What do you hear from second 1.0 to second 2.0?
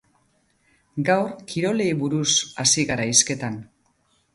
Gaur kirolei